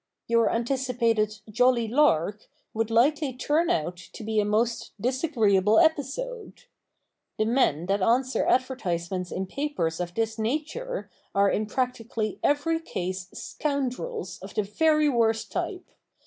Your 0.27 0.49
anticipated 0.51 1.41
"jolly 1.47 1.87
lark" 1.87 2.47
would 2.73 2.89
likely 2.89 3.33
turn 3.37 3.69
out 3.69 3.97
to 3.97 4.23
be 4.23 4.39
a 4.39 4.43
most 4.45 4.93
disagreeable 4.99 5.77
episode. 5.77 6.63
The 7.37 7.45
men 7.45 7.85
that 7.85 8.01
answer 8.01 8.43
advertisements 8.47 9.31
in 9.31 9.45
papers 9.45 9.99
of 9.99 10.15
this 10.15 10.39
nature 10.39 11.11
are 11.35 11.51
in 11.51 11.67
practically 11.67 12.39
every 12.43 12.79
case 12.79 13.27
scoundrels 13.35 14.39
of 14.39 14.55
the 14.55 14.63
very 14.63 15.07
worst 15.07 15.51
type. 15.51 15.85